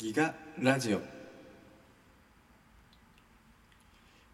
[0.00, 1.02] ギガラジオ。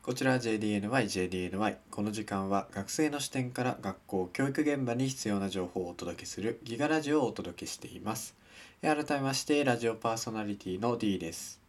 [0.00, 8.36] こちらは JDNY JDNY この時間は学生の視点から学校教育現場に必要な情報をお届けするギガラジオをお届けしています。
[8.80, 11.60] 改めましてラジオパーソナリティの D です。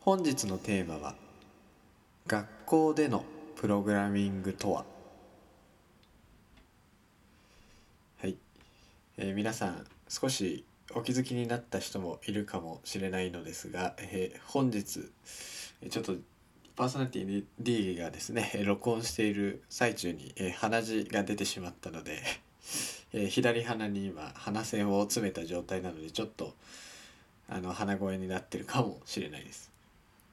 [0.00, 1.14] 本日のテーマは
[2.26, 4.84] 学校でのプログラミングとは？
[8.20, 8.34] はい、
[9.18, 10.64] えー皆さん少し
[10.94, 15.00] お気づきになった人もいるかもしれないのですが、えー本日
[15.90, 16.14] ちょっと
[16.76, 22.22] パーソナリティ D がですね録音している最中に、えー鼻血が出てしまったので、
[23.12, 26.54] えー左鼻に今鼻栓を詰めた状態なのでちょっと
[27.48, 29.70] あの鼻声になってるかもしれないです。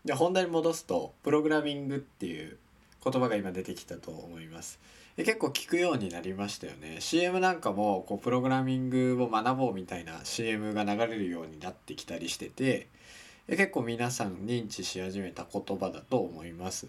[0.05, 2.57] で本題に戻すとプログラミングっていう
[3.03, 4.79] 言葉が今出てきたと思います。
[5.17, 6.97] で結構聞くようになりましたよね。
[6.99, 12.87] CM なんかもこうプログラミングを学ぼうみたいな CM が流れるようになってきたりしてて
[13.47, 16.87] で結構皆さん認知し始めた言葉だと思います。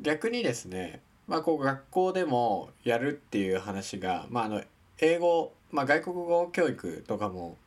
[0.00, 4.62] 逆にですねまあこう学校でもやるっていう話がまああの
[4.98, 7.58] 英語、まあ、外国語教育とかも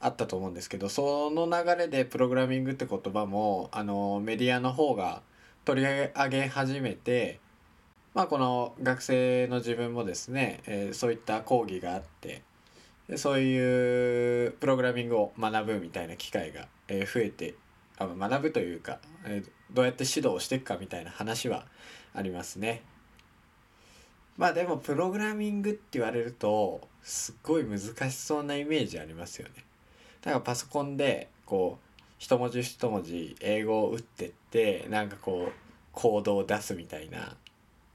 [0.00, 5.20] あったと思うんですけどその流れでプログラミングって言葉もあのメディアの方が
[5.66, 7.38] 取り上げ始めて
[8.14, 12.42] まあこの学生の自分もですね、えーそういった講義があって
[13.08, 17.54] でそういうプログラミングを学ぶみたいな機会が、えー増えて
[17.98, 21.64] あ学ぶというか、えーどうやって指導をしていくかみたいな話は
[22.12, 22.82] ありますね。
[24.36, 27.78] まあでもプログラミングって言われるとすっごい難
[28.10, 29.64] しそうなイメージありますよね。
[30.22, 35.52] だからパソコンでこう一文字一文字英語を打ってってなんかこう
[35.92, 37.36] コードを出すみたいな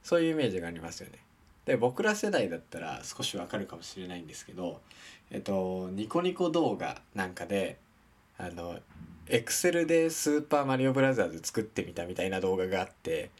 [0.05, 1.17] そういうイメージがありますよね。
[1.65, 4.79] で僕ら世代だったら少しわかるかもしれないんですけど
[5.31, 7.79] えっとニコニコ動画なんかで
[8.37, 8.77] あの
[9.27, 13.31] エクセルでスーパーマリオブラザーズ作ってみたみたいな動画があって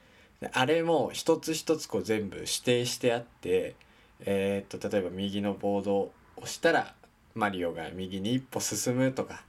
[0.53, 3.76] あれも一つ一つこう全部指定してあって
[4.22, 6.96] えーっと例えば右のボードを押したら
[7.36, 9.44] マリオが右に一歩進むとか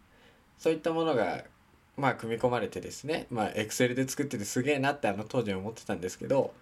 [0.58, 1.44] そういったものが
[1.96, 6.52] まあ組み込まれてですねまあエクセルで作っててすげえなってあの当時は思ってたんですけど、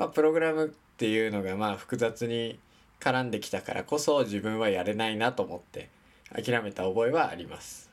[0.00, 2.58] まあ、プログラムっていうのがまあ複雑に
[3.00, 5.90] 絡んできたからこそ自分はやれないなと思って
[6.32, 7.90] 諦めた覚えはあります。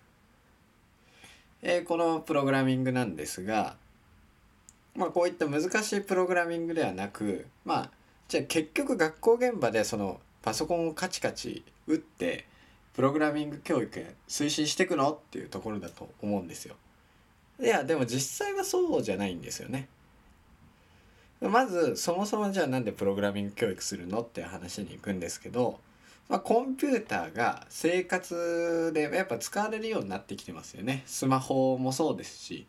[1.62, 3.76] えーこのプログラミングなんですが、
[4.96, 7.90] まあ、こういった難しいプログラミングではなくまあ
[8.30, 12.46] じゃあ結局学校現場でそのパソコンをカチカチ打って
[12.94, 15.12] プログラミング教育推進していくの？
[15.12, 16.78] っていうところだと思うんですよ。
[17.62, 19.90] いやでも実際はそうじゃないんですよね。
[21.42, 25.80] まずそもそもじゃあなんでプログラミング教育するのっていう話に行くんですけど、
[26.30, 31.04] まあ、コンピューターが生活でやっぱ使われるようになってきてますよね。
[31.06, 32.66] スマホもそうですし、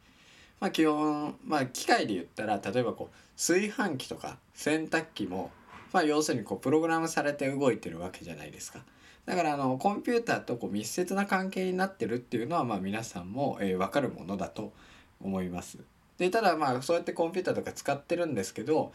[0.60, 5.50] まあ、基本、まあ、機械で言ったら例えばこう炊飯器とか洗濯機も、
[5.92, 8.80] まあ、要するにこうプログラムされて動いてるわけじゃないですか。
[9.24, 14.72] だからあのコンピューターとこう密接な関係になってるっていうのはまあ皆さんも、えー、分かるものだと
[15.20, 15.78] 思います。
[16.18, 18.92] でただまあそうやってコンピューターとか使ってるんですけど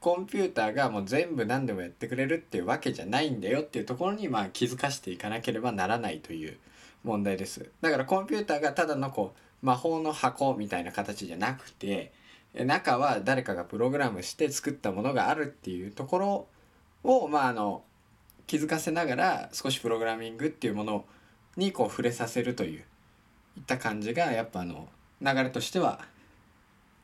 [0.00, 6.58] コンピューターがもう全部何でもやってくれるっていうわけじゃないんだよっていうところにまあ気づかしていかなければならないという
[7.02, 7.70] 問題です。
[7.80, 12.12] だからコンピューターがただのこう魔法の箱みたいな形じゃなくて
[12.54, 16.46] え中は誰かがプログラムして作ったものがあるっていうところ
[17.04, 17.82] をまああの
[18.46, 21.04] 気づかせながら少しプログラミングっていうもの
[21.56, 22.84] にこう触れさせるという
[23.56, 24.88] いった感じがやっぱあの
[25.20, 26.00] 流れとしては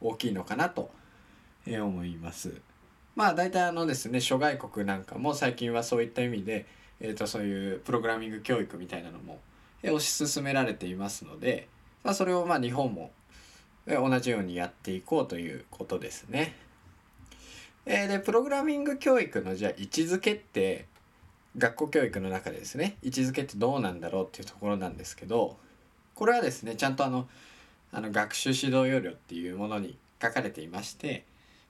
[0.03, 0.91] 大きいのかなと
[1.67, 2.61] 思います。
[3.15, 6.67] まあ大体あのですね諸外国なんかも最近はそういった意味で、
[7.01, 9.41] えー、とそういうプログラミング教育みたいなのも、
[9.83, 11.69] 推し進められていますので、
[12.05, 13.11] まあ、それをまあ日本も、
[13.87, 16.55] 同じようにやっていこうということですね。
[17.85, 20.87] えーでプログラミング教育のじゃあ位置づけって
[21.59, 25.57] 学校教育の中でですね位置づけってどうなんだろうっていうところなんですけど
[26.15, 27.29] これはですねちゃんとあの
[27.93, 31.25] あの学習指導要領っていうものに書かれていまして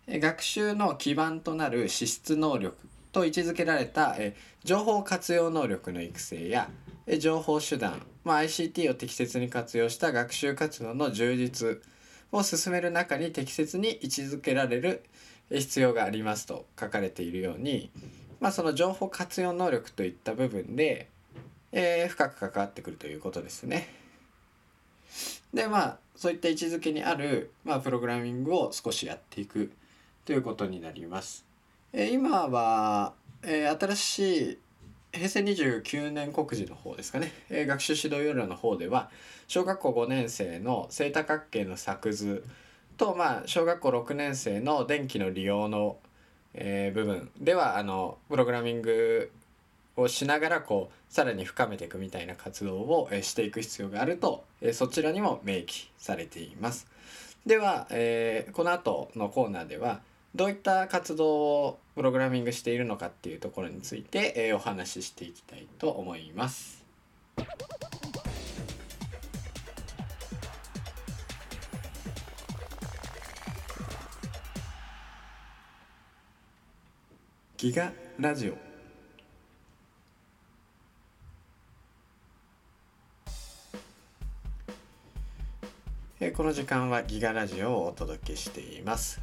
[0.09, 2.77] 学習の基盤となる資質能力
[3.13, 4.17] と位置づけられた
[4.65, 6.71] 情報活用能力の育成や
[7.19, 11.81] 情報手段、まあ、ICT を適切に活用した学習活動の充実
[12.31, 15.05] を進める中に適切に位置づけられる
[15.51, 17.91] 必要がありますと書かれているように、
[18.41, 21.09] まあ、その情報活用能力といった部分で、
[21.73, 24.02] えー深く関わってくるということですね。
[25.53, 29.73] でまあそういった位置づけにある、まあ、プログラミングを少しやっていく
[30.25, 31.45] ということになります。
[31.93, 33.13] え今は、
[33.43, 34.59] え新しい
[35.13, 39.11] 平成29年国字の方ですかね、え、学習指導要領の方では
[39.47, 42.45] 小学校5年生の正多角形の作図
[42.97, 45.99] と、まあ、小学校6年生の電気の利用の、
[46.55, 49.31] え、部分ではあのプログラミング
[49.97, 56.87] をしながらこうさらに深めていくみたいな活動を、え、していく必要があると、え、そちらにも明記されています。
[57.47, 60.01] では、えー、この後のコーナーでは
[60.35, 66.83] どういった活動をプログラミングしているのかっていうところについて、えー、お話ししていきたいと思います。
[77.59, 78.72] ギガラジオ
[86.25, 89.21] えこの時間はギガラジオをお届けしています。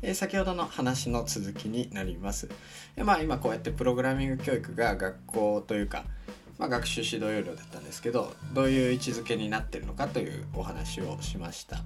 [0.00, 2.48] え先ほどの話の続きになります。
[2.96, 6.06] えまあ今こうやってプログラミング教育が学校というか、
[6.56, 11.80] まあ、学習指導要領だったんですけどどういう位置づけになってるのかというお話をしました。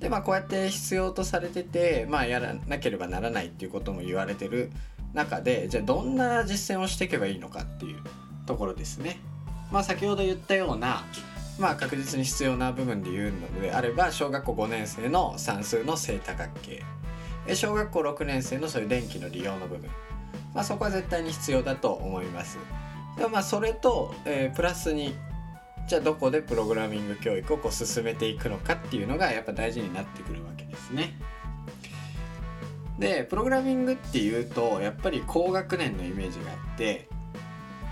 [0.00, 4.70] でまあこうやって必要とされてて、まあ、やらなければならないっていうことも言われてる
[5.12, 7.98] 中でじゃあどんな実践をしていけばいいのかっていう
[8.46, 9.20] ところですね。
[9.70, 11.04] まあ、先ほど言ったような
[11.58, 16.82] まあ確実に必要な部分で言うのであれば小学校5年生の算数の正多角形
[17.54, 19.90] 小学校6年生のそういう電気の利用の部分、
[20.54, 22.58] まあ、そこは絶対に必要だと思います。
[23.16, 25.14] でもまあそれと、えー、プラスに
[25.88, 31.18] じゃあどこでプログラミング教育をこう進めていくのかっていうのがやっぱ大事になってくるわけですね。
[32.98, 37.08] でプログラミングっていうとやっぱり高学年のイメージがあって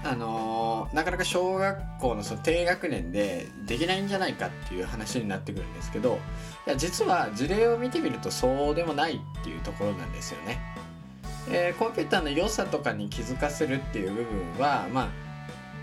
[0.04, 6.18] あのー、なかなか小学校のその低学年でできないんじゃないかっていう話になってくるんですけど
[6.66, 10.60] いや実は事例を見てみるとそうでもないっていうところなんですよね。
[11.48, 15.08] えー、コンピューターの良さとかに気づかせるっていう部分はまあ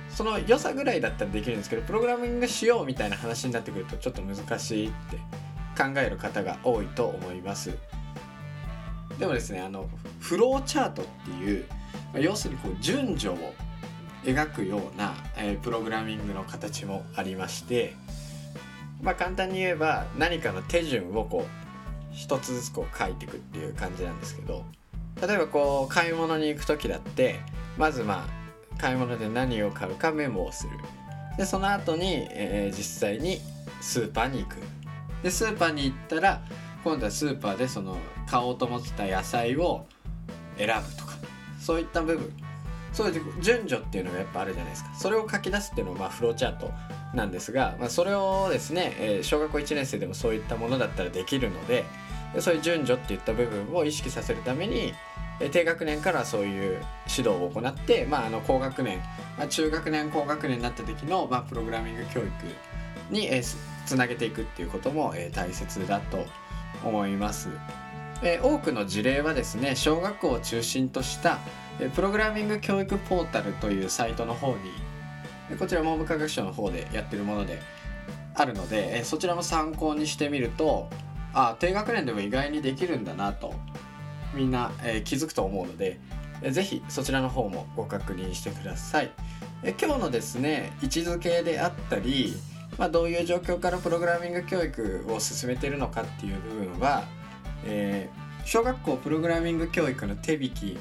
[0.10, 5.18] その良さぐらいだったらできるんですけどプログラミングしようみたいな話になってくるとちょっと難しいって
[5.75, 7.77] 考える方が多いと思います。
[9.18, 9.89] でもですねあの
[10.19, 11.65] フローチャートっていう
[12.15, 13.54] 要するにこう順序を
[14.23, 17.93] 描くような、えー、プログラミングの形もありまして、
[19.01, 24.63] まあ、簡単に言えば何かの手順をこう一つずつこう書いていくっていう感じなんですけど
[25.21, 27.39] 例えばこう買い物に行く時だって
[27.77, 30.71] まずまあ買い物で何を買うかメモをする。
[31.37, 33.39] でその後に、えー、実際に
[33.81, 34.57] スーパーに行く。
[35.21, 36.41] でスーパーに行ったら
[36.83, 37.97] 今度はスーパーでその
[38.27, 39.85] 買おうと思ってた野菜を
[40.57, 41.13] 選ぶとか
[41.59, 42.42] そういった部分。
[42.93, 46.71] そういう順序っていうのがやっぱあるじゃないですかそれを書き出すっていうのはまあフローチャート
[47.13, 51.85] なんですが、まあ、それをですね、えー、小学校1年生でもそういったものだったらできるので
[52.39, 54.93] そういう順序っていった部分を意識させるために
[55.39, 58.99] え低学年からそういう指導を行って、まあ、あの高学年、
[59.37, 62.29] まあ、中学年高学年になった時の、まあ、プログラミング教育
[63.09, 66.25] に、えー、つなげていくっていうことも、えー、大切だと
[66.83, 67.49] 思います。
[68.21, 71.39] え、多くの事例はですね小学校を中心とした
[71.95, 74.55] プログラミング教育ポータルというサイトの方
[75.50, 77.59] にこちら文部科学省の方でやってるもので
[78.36, 80.89] あるのでそちらも参考にしてみると
[81.33, 83.53] あ低学年でも意外にできるんだなと
[84.33, 86.00] みんな、え、気づくと思うので
[86.50, 89.12] 是非そちらの方もご確認してください。
[89.63, 92.33] え今日のですね位置づけであったり、
[92.77, 97.03] まあ、どういう状況からプログラミング教育を進めてるのかっていう部分は、
[97.65, 100.77] えー、小学校プログラミング教育の手引き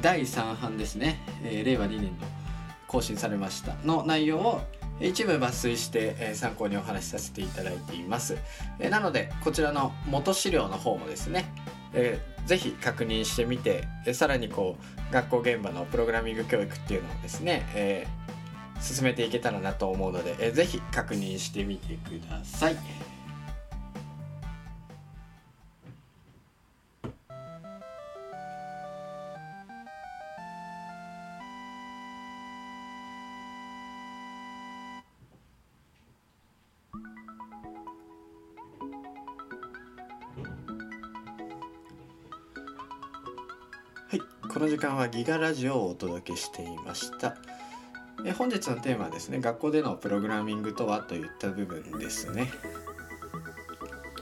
[0.00, 2.10] 第3版ですね、え令和2年の
[2.88, 3.74] 更新されました。
[3.84, 4.60] の内容を
[5.00, 8.36] 一部抜粋して、え参考にお話しさせていただいています、
[8.78, 11.52] えなのでこちらの元資料の方もですね、
[11.92, 14.76] えー、ぜひ確認してみて、えさらにこ
[15.10, 22.76] う学校現場のプログラミング教育っていうのをですね、えー、進めていけたらなと思うので、えー、ぜひ確認してみてください。
[44.52, 47.36] この時間はギガラジオをお届けしていました。
[48.24, 52.50] え本日のテーマはですね学校でのプログラミングとはといった部分ですね。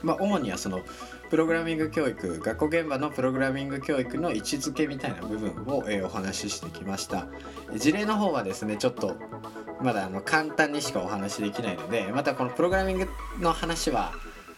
[0.03, 0.81] まあ主にはその
[1.29, 7.27] プログラミング教育学校現場のプログラミング教育の位置づけみたいな部分を、えお話ししてきました。
[7.75, 9.15] 事例の方はですねちょっと
[9.81, 13.07] まだあの簡単にしかお話しできないのでまたこのプログラミング
[13.39, 14.13] の話は、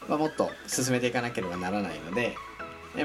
[0.08, 2.36] まあ、もっと進めていかなければならないので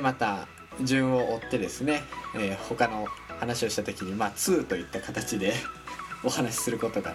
[0.01, 0.47] また
[0.81, 2.03] 順を追ってですね、
[2.35, 3.07] えー、他の
[3.39, 5.55] 話をした時にまあ2といった形で
[6.25, 7.15] お話しすることが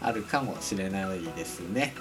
[0.00, 1.94] あるかもしれないですね。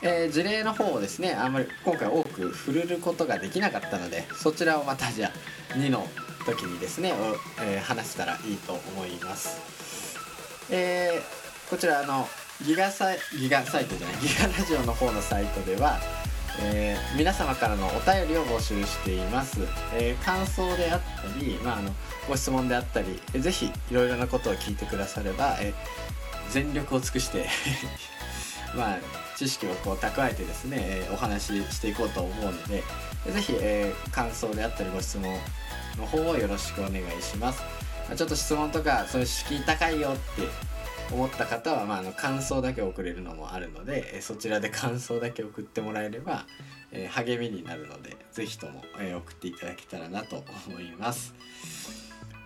[0.00, 5.32] えー、事例の方をですねあんまり今回多く触れることができなかったのでそちらをまたじゃ
[5.72, 6.06] あ2の
[6.46, 7.12] 時にですね、
[7.60, 9.58] えー、話したらいいと思います。
[10.70, 12.28] えー、こちらあの
[12.64, 15.98] ギガサイギガサイトじゃないギガラジオの方のサイトでは、
[16.60, 19.60] えー、皆様からのお便りを募集しています、
[19.94, 21.90] えー、感想であったり、まあ、あの
[22.28, 27.46] ご質問であったり、えー、ぜひいろいろなことを聞いてくだされば、えー、全力を尽くして
[28.74, 28.98] まあ
[29.36, 32.82] 知識をこう蓄えてですね、え、お話ししていこうと思うので
[33.32, 35.32] ぜひ、え、感想であったりご質問
[35.96, 37.62] の方をよろしくお願いします、
[38.10, 40.42] ま、ちょっと質問とかそういう敷居高いよって
[41.10, 46.46] 思った方は、まあ、あの感想だけ送れるのもあるので、えそちらで感想だけ送ってもらえれば、
[46.92, 51.34] えー、励みになるので是非とも、えー、送っていただけたらなと思います。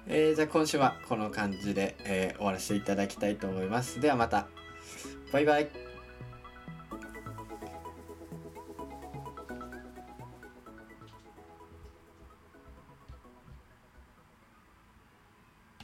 [0.06, 4.00] えー、じゃあ今週はこの感じで、え終わらせていただきたいと思います。
[4.00, 4.46] ではまた。
[5.32, 5.91] バイバイ。